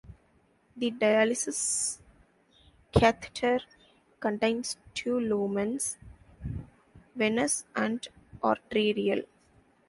The 0.75 0.89
dialysis 0.89 1.99
catheter 2.91 3.59
contains 4.19 4.77
two 4.95 5.19
lumens: 5.19 5.97
venous 7.15 7.65
and 7.75 8.07
arterial. 8.43 9.21